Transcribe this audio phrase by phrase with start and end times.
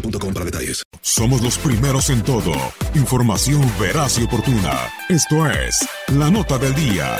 [0.00, 0.82] detalles.
[1.00, 2.52] Somos los primeros en todo.
[2.94, 4.90] Información veraz y oportuna.
[5.08, 7.18] Esto es La Nota del Día.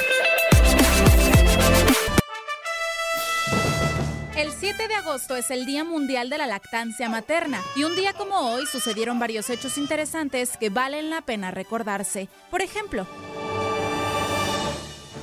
[4.37, 8.13] El 7 de agosto es el Día Mundial de la Lactancia Materna y un día
[8.13, 12.29] como hoy sucedieron varios hechos interesantes que valen la pena recordarse.
[12.51, 13.07] Por ejemplo,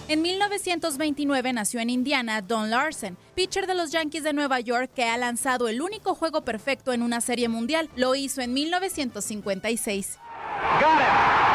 [0.07, 5.05] en 1929 nació en Indiana Don Larsen, pitcher de los Yankees de Nueva York que
[5.05, 7.89] ha lanzado el único juego perfecto en una serie mundial.
[7.95, 10.19] Lo hizo en 1956.
[10.79, 11.52] En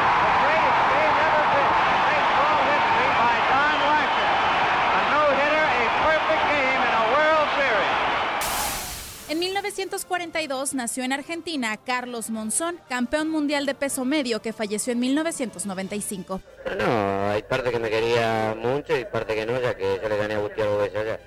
[9.98, 16.40] 1942 nació en Argentina Carlos Monzón, campeón mundial de peso medio que falleció en 1995.
[16.78, 20.16] No, hay parte que me quería mucho y parte que no, ya que yo le
[20.16, 21.18] gané a Gutiérrez allá.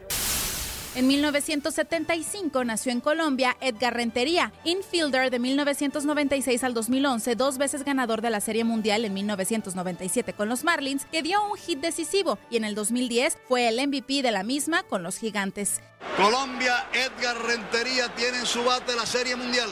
[0.94, 8.22] En 1975 nació en Colombia Edgar Rentería, infielder de 1996 al 2011, dos veces ganador
[8.22, 12.57] de la Serie Mundial en 1997 con los Marlins, que dio un hit decisivo y
[12.57, 15.79] en el 2010 fue el MVP de la misma con los Gigantes.
[16.18, 19.69] Colombia, Edgar Rentería tiene en su bate la Serie Mundial.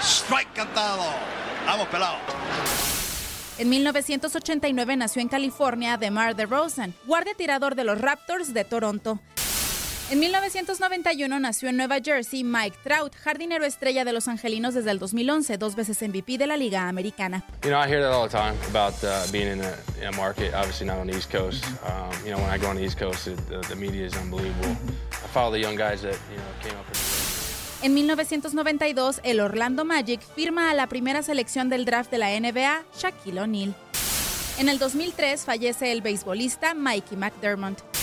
[0.00, 1.04] Strike cantado.
[1.66, 2.16] Vamos, pelado.
[3.58, 9.20] En 1989 nació en California DeMar DeRozan, guardia tirador de los Raptors de Toronto.
[10.10, 14.98] En 1991 nació en Nueva Jersey Mike Trout, jardinero estrella de los Angelinos desde el
[14.98, 17.42] 2011, dos veces MVP de la Liga Americana.
[17.62, 20.12] You know, I hear that all the time about uh, being in a, in a
[20.12, 21.64] market, obviously not on the East Coast.
[21.84, 24.76] Um, you know, when I go on the East Coast, the, the media is unbelievable.
[25.10, 26.84] I follow the young guys that, you know, came up
[27.82, 32.84] En 1992, el Orlando Magic firma a la primera selección del draft de la NBA,
[32.98, 33.74] Shaquille O'Neal.
[34.58, 37.93] En el 2003 fallece el beisbolista Mikey McDermott.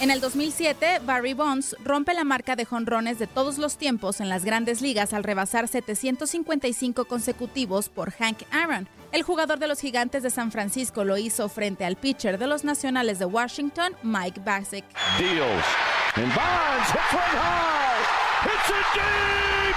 [0.00, 4.28] En el 2007, Barry Bonds rompe la marca de jonrones de todos los tiempos en
[4.28, 8.88] las grandes ligas al rebasar 755 consecutivos por Hank Aaron.
[9.10, 12.62] El jugador de los Gigantes de San Francisco lo hizo frente al pitcher de los
[12.62, 14.84] Nacionales de Washington, Mike Bassick.
[15.18, 15.64] Deals.
[16.14, 16.28] High.
[19.04, 19.74] Deep.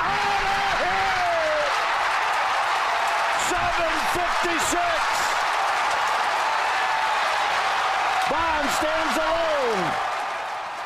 [0.00, 1.08] Out of here.
[3.50, 5.17] 756.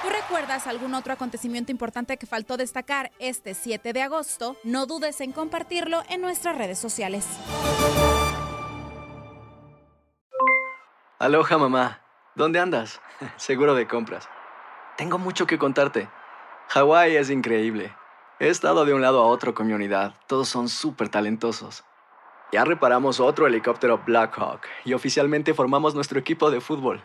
[0.02, 4.56] ¿Tú recuerdas algún otro acontecimiento importante que faltó destacar este 7 de agosto?
[4.64, 7.26] No dudes en compartirlo en nuestras redes sociales.
[11.20, 12.00] Aloha mamá,
[12.34, 13.00] ¿dónde andas?
[13.36, 14.28] Seguro de compras.
[14.96, 16.08] Tengo mucho que contarte.
[16.68, 17.94] Hawái es increíble.
[18.40, 20.14] He estado de un lado a otro con mi unidad.
[20.26, 21.84] Todos son súper talentosos.
[22.50, 27.04] Ya reparamos otro helicóptero Blackhawk y oficialmente formamos nuestro equipo de fútbol.